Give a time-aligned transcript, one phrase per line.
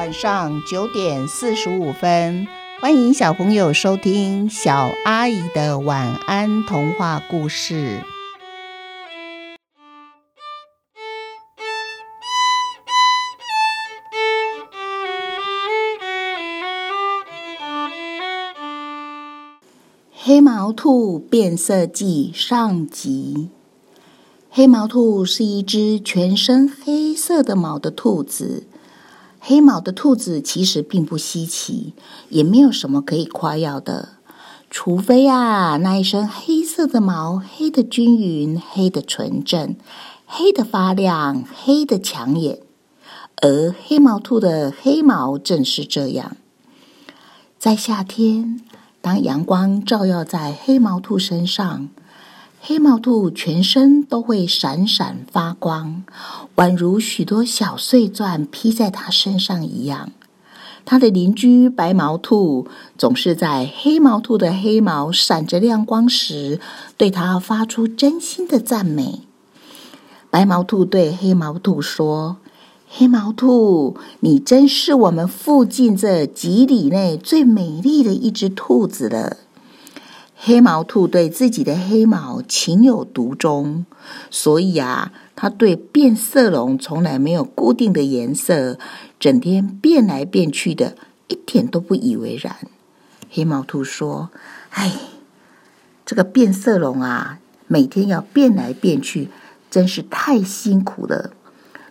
[0.00, 2.48] 晚上九点四十五分，
[2.80, 8.02] 欢迎小朋友收听小阿姨的晚安童话故事。
[20.14, 23.50] 黑毛兔变色记上集。
[24.48, 28.64] 黑毛兔是一只全身黑色的毛的兔子。
[29.40, 31.94] 黑毛的兔子其实并不稀奇，
[32.28, 34.10] 也没有什么可以夸耀的，
[34.70, 39.74] 除非啊，那一身黑色的毛黑的均匀、黑的纯正、
[40.26, 42.60] 黑的发亮、黑的抢眼。
[43.42, 46.36] 而黑毛兔的黑毛正是这样，
[47.58, 48.60] 在夏天。
[49.02, 51.88] 当阳光照耀在黑毛兔身上，
[52.62, 56.04] 黑毛兔全身都会闪闪发光，
[56.56, 60.12] 宛如许多小碎钻披在它身上一样。
[60.84, 66.60] 它的邻居白毛兔总是在黑毛兔的黑毛闪着亮光时，
[66.98, 69.22] 对它发出真心的赞美。
[70.28, 72.36] 白毛兔对黑毛兔说。
[72.92, 79.36] 黑毛兔，你真是我们附近这几里内最美丽的一只兔子了。
[80.42, 83.84] 黑毛兔对自己的黑毛情有独钟，
[84.30, 88.78] 所以啊，它对变色龙从来没有固定的颜色，
[89.18, 90.96] 整天变来变去的，
[91.28, 92.56] 一点都不以为然。
[93.28, 94.30] 黑毛兔说
[94.72, 94.90] ：“哎，
[96.06, 99.28] 这个变色龙啊，每天要变来变去，
[99.70, 101.32] 真是太辛苦了。”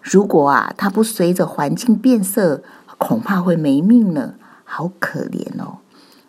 [0.00, 2.62] 如果啊，它不随着环境变色，
[2.96, 4.36] 恐怕会没命呢。
[4.64, 5.80] 好可怜哦！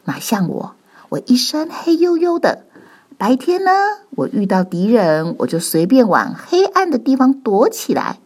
[0.04, 0.76] 哪像我，
[1.10, 2.66] 我一身黑黝黝的。
[3.18, 3.72] 白天呢，
[4.12, 8.20] 我遇到敌人，我就随便往黑暗的地方躲起来。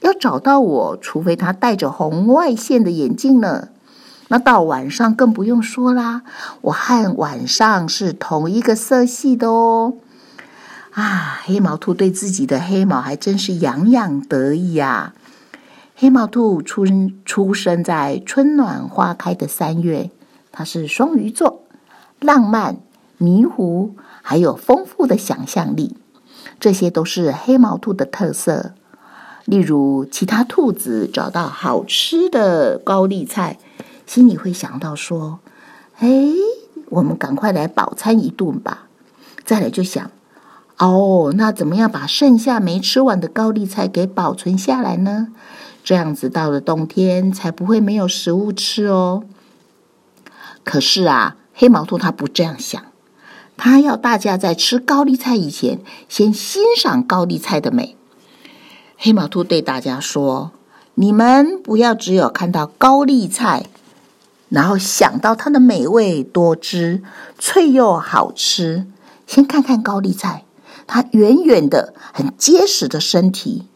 [0.00, 3.68] 要找到我，除非他戴着红外线的眼镜呢。
[4.28, 6.22] 那到晚上更不用说啦，
[6.62, 9.94] 我和晚上是同一个色系的哦。
[10.92, 15.14] 啊，黑毛兔对自己的黑毛还真是洋洋得意啊！
[15.94, 16.84] 黑毛兔出
[17.24, 20.10] 出生在春暖花开的三月，
[20.50, 21.61] 它是双鱼座，
[22.22, 22.78] 浪漫、
[23.18, 25.96] 迷糊，还有丰富的想象力，
[26.58, 28.72] 这些都是黑毛兔的特色。
[29.44, 33.58] 例如，其他兔子找到好吃的高丽菜，
[34.06, 35.40] 心里会想到说
[35.98, 36.08] ：“哎，
[36.90, 38.86] 我们赶快来饱餐一顿吧。”
[39.44, 40.10] 再来就想。
[40.78, 45.28] 哦，那怎么样把剩下没吃完的高丽菜给保存下来呢？
[45.84, 49.24] 这样子到了冬天才不会没有食物吃哦。
[50.64, 52.86] 可是啊，黑毛兔它不这样想，
[53.56, 55.78] 它要大家在吃高丽菜以前，
[56.08, 57.96] 先欣赏高丽菜的美。
[58.96, 60.50] 黑毛兔对大家说
[60.96, 63.66] ：“你们不要只有看到高丽菜，
[64.48, 67.04] 然后想到它的美味多汁、
[67.38, 68.88] 脆又好吃，
[69.28, 70.44] 先看看高丽菜。”
[70.88, 73.68] 它圆圆的、很结实的身体，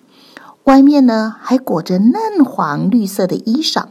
[0.64, 3.91] 外面呢还裹着嫩黄绿色的衣裳，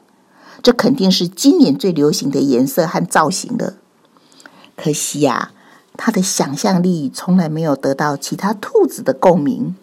[0.61, 3.75] 这肯定是今年最流行的颜色和造型了。
[4.75, 5.51] 可惜呀，
[5.97, 9.75] 他的想象力从来没有得到其他兔子的共鸣。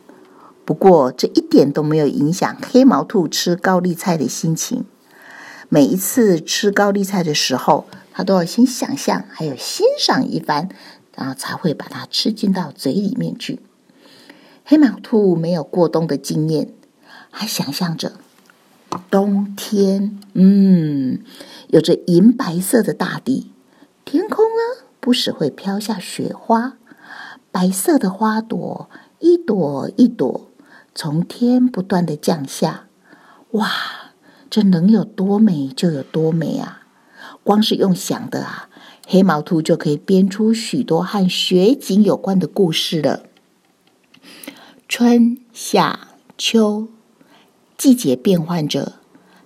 [0.65, 4.85] 不过这一点都没有影响黑毛兔吃高丽菜的心情。
[5.69, 10.69] 每一次吃高丽菜的时候，他都要先想象，还有欣赏一番。
[11.15, 13.61] 然后才会把它吃进到嘴里面去。
[14.65, 16.73] 黑毛兔没有过冬的经验，
[17.31, 18.13] 还想象着
[19.11, 21.19] 冬天，嗯，
[21.69, 23.51] 有着银白色的大地，
[24.07, 24.72] 天空呢
[25.03, 26.75] 不时会飘下雪花，
[27.51, 30.49] 白色的花朵一朵一朵
[30.95, 32.87] 从天不断的降下。
[33.51, 33.69] 哇，
[34.49, 36.83] 这能有多美就有多美啊！
[37.43, 38.69] 光是用想的啊。
[39.05, 43.25] 黑毛兔就可以编出许多和雪景有关的故事了。
[44.89, 46.87] 春夏秋，
[47.77, 49.01] 季节变换着，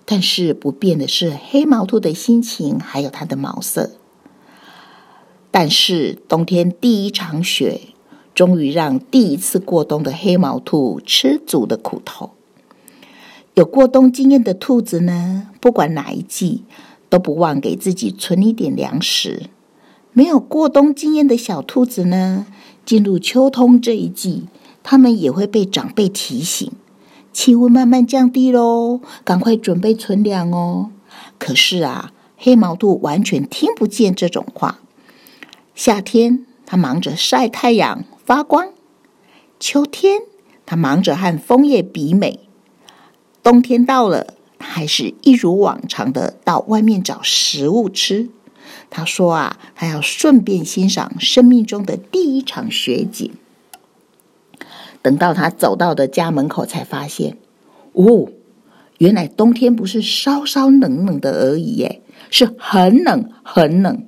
[0.05, 3.93] 但是不变的是黑毛兔的心情，还有它的毛色。
[5.59, 7.81] 但是冬天第一场雪，
[8.35, 12.29] 终于让第一次过冬的黑毛兔吃足了苦头。
[13.55, 16.63] 有过冬经验的兔子呢，不管哪一季。
[17.09, 19.49] 都不忘给自己存一点粮食。
[20.13, 22.45] 没有过冬经验的小兔子呢，
[22.85, 24.43] 进入秋冬这一季，
[24.83, 26.71] 它们也会被长辈提醒：
[27.33, 30.91] 气温慢慢降低喽，赶快准备存粮哦。
[31.39, 34.81] 可是啊，黑毛兔完全听不见这种话。
[35.77, 38.69] 夏天，它忙着晒太阳发光；
[39.59, 40.21] 秋天，
[40.65, 42.39] 它忙着和枫叶比美；
[43.43, 44.33] 冬天到了。
[44.59, 48.29] 还是一如往常的到外面找食物吃。
[48.89, 53.31] 他说啊，他要顺便欣赏生命中的第一场雪景。
[55.03, 57.37] 等到他走到的家门口，才发现，
[57.93, 58.29] 哦，
[58.97, 62.01] 原来冬天不是稍稍冷冷的而已，耶，
[62.31, 64.07] 是很冷很冷。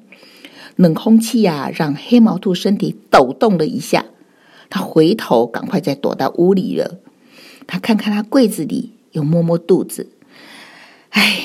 [0.80, 4.06] 冷空气呀，让黑毛兔身体抖动了一下。
[4.70, 7.00] 他回头，赶快再躲到屋里了。
[7.68, 10.08] 他看看他柜子里，又摸摸肚子，
[11.10, 11.42] 唉，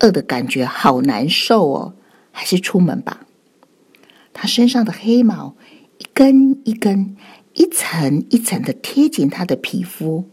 [0.00, 1.94] 饿的感觉好难受哦，
[2.32, 3.28] 还是出门吧。
[4.32, 5.54] 他身上的黑毛
[5.98, 7.16] 一根一根、
[7.54, 10.28] 一层一层的贴紧他的皮肤。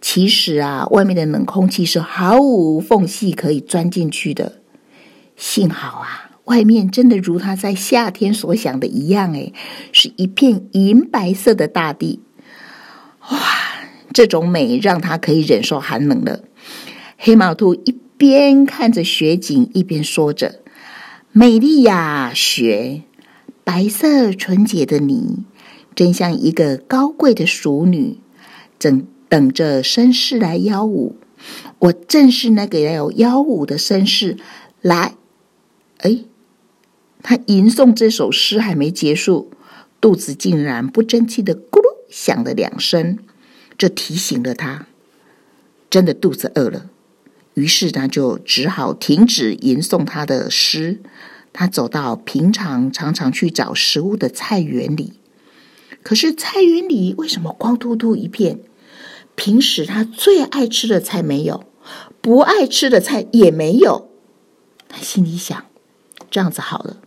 [0.00, 4.60] 其实啊，外面的冷空气是毫无缝隙可以钻进去的。
[5.36, 6.30] 幸好啊。
[6.52, 9.54] 外面真的如他在夏天所想的一样，哎，
[9.90, 12.20] 是一片银白色的大地。
[13.30, 13.38] 哇，
[14.12, 16.44] 这种美让他可以忍受寒冷了。
[17.16, 20.60] 黑毛兔一边看着雪景，一边说着
[21.32, 23.00] ：“美丽呀，雪，
[23.64, 25.46] 白色纯洁的你，
[25.94, 28.18] 真像一个高贵的淑女，
[28.78, 31.16] 正等着绅士来邀舞。
[31.78, 34.36] 我正是那个要邀舞的绅士。
[34.82, 35.14] 来，
[36.00, 36.18] 哎。”
[37.32, 39.50] 他吟诵这首诗还没结束，
[40.02, 43.18] 肚子竟然不争气的咕噜响了两声，
[43.78, 44.86] 这提醒了他，
[45.88, 46.90] 真的肚子饿了。
[47.54, 51.00] 于是他，就只好停止吟诵他的诗。
[51.54, 55.14] 他走到平常常常去找食物的菜园里，
[56.02, 58.58] 可是菜园里为什么光秃秃一片？
[59.36, 61.64] 平时他最爱吃的菜没有，
[62.20, 64.10] 不爱吃的菜也没有。
[64.90, 65.64] 他心里想：
[66.30, 66.98] 这样子好了。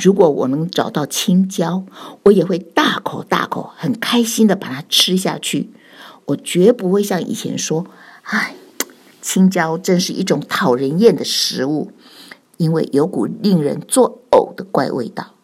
[0.00, 1.84] 如果我能找到青椒，
[2.22, 5.72] 我也会大口大口、很开心的把它吃下去。
[6.26, 7.84] 我绝不会像以前说
[8.22, 8.54] ：“唉，
[9.20, 11.90] 青椒真是一种讨人厌的食物，
[12.58, 15.34] 因为有股令人作呕的怪味道。”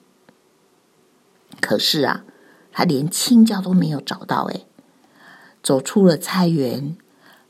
[1.60, 2.24] 可是啊，
[2.70, 4.48] 他连青椒都没有找到。
[4.52, 4.60] 哎，
[5.64, 6.96] 走出了菜园，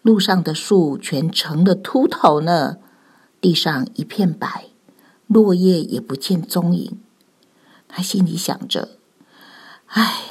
[0.01, 2.79] 路上的树全成了秃头呢，
[3.43, 4.69] 地上一片白。
[5.27, 6.99] 落叶也不见踪影，
[7.89, 8.99] 他心里想着
[9.87, 10.23] ：“唉，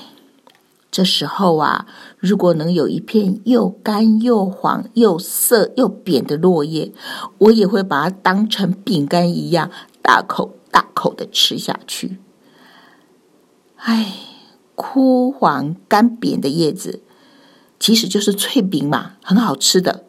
[0.91, 1.87] 这时候啊，
[2.19, 6.93] 如果能有一片又干又黄又涩又扁的落叶，
[7.39, 12.19] 我也会把它当成饼干一样，大口大口的吃下去。”
[13.77, 14.13] 唉，
[14.75, 17.01] 枯黄干扁的叶子，
[17.79, 20.05] 其实就是脆饼嘛，很好吃的。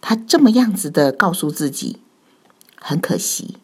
[0.00, 1.98] 他这么样子的告诉自己。
[2.80, 3.58] 很可惜，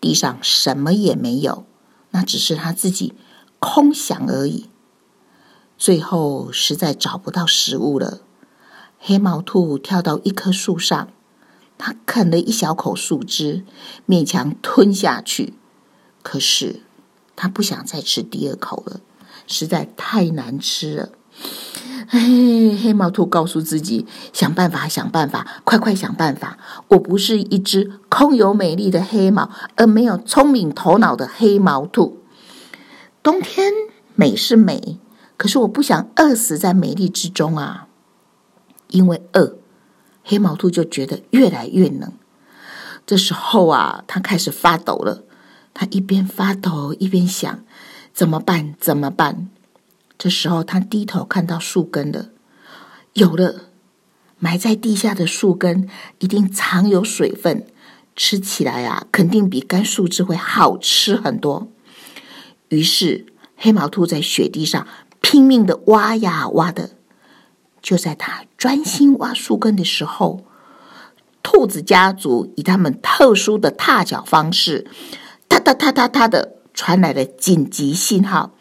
[0.00, 1.64] 地上什么也没有，
[2.10, 3.14] 那只是他自己
[3.58, 4.68] 空想而已。
[5.76, 8.20] 最后实在找不到食物了，
[8.98, 11.08] 黑毛兔跳到一棵树上，
[11.78, 13.64] 它啃了一小口树枝，
[14.06, 15.54] 勉强吞下去。
[16.22, 16.82] 可是
[17.34, 19.00] 它不想再吃第二口了，
[19.46, 21.08] 实在太难吃了。
[22.12, 24.04] 嘿，黑毛兔告诉自己
[24.34, 26.58] ：“想办法，想办法，快快想办法！
[26.88, 32.18] 我不是一只空有美丽的黑毛而没有聪明头脑的黑毛兔。
[33.22, 33.72] 冬天
[34.16, 34.98] 美是美，
[35.36, 37.86] 可是我不想饿死在美丽之中啊！
[38.88, 39.58] 因为饿，
[40.24, 42.12] 黑毛兔就觉得越来越冷。
[43.06, 45.22] 这时候啊，它开始发抖了。
[45.72, 47.60] 它一边发抖一边想：
[48.12, 48.74] 怎么办？
[48.80, 49.48] 怎么办？”
[50.20, 52.28] 这时候，他低头看到树根了，
[53.14, 53.70] 有了，
[54.38, 57.66] 埋在地下的树根一定藏有水分，
[58.14, 61.68] 吃起来啊，肯定比干树枝会好吃很多。
[62.68, 63.24] 于是，
[63.56, 64.86] 黑毛兔在雪地上
[65.22, 66.90] 拼命的挖呀挖的。
[67.80, 70.44] 就在他专心挖树根的时候，
[71.42, 74.86] 兔子家族以他们特殊的踏脚方式，
[75.48, 78.54] 哒哒哒哒哒的传来了紧急信号。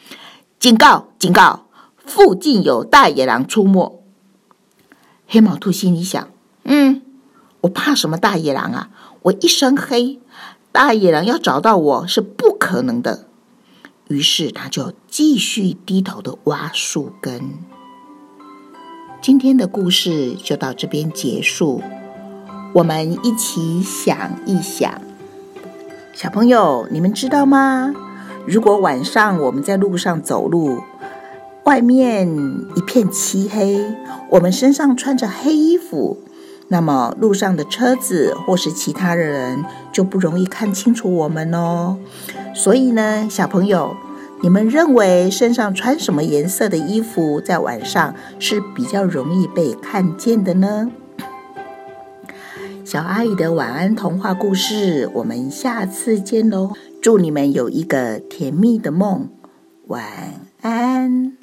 [0.60, 1.08] 警告！
[1.18, 1.68] 警告！
[2.06, 4.04] 附近有大野狼出没。
[5.25, 6.28] 黑毛兔心里想
[6.66, 7.01] ：“嗯，
[7.62, 8.89] 我怕什么大野狼啊？
[9.22, 10.20] 我一身黑，
[10.74, 13.28] 大野狼要找到我是不可能的。”
[14.10, 17.60] 于是他就继续低头的挖树根。
[19.22, 21.82] 今天的故事就到这边结束。
[22.74, 25.01] 我们一起想一想，
[26.13, 27.94] 小朋友，你们知道吗？
[28.50, 30.82] 如果晚上我们在路上走路，
[31.65, 32.27] 外面
[32.75, 33.79] 一片漆黑，
[34.32, 36.18] 我们身上穿着黑衣服，
[36.70, 41.98] 那么路上的车子或是其他的人就不容易看清楚我们哦。
[42.56, 43.96] 所以呢，小朋友，
[44.41, 50.89] 你们认为身上穿什么颜色的衣服在晚上是比较容易被看见的呢？
[52.84, 56.72] 小阿姨的晚安童话故事，我们下次见喽！
[57.01, 59.29] 祝你们有一个甜蜜的梦，
[59.88, 61.38] 晚安。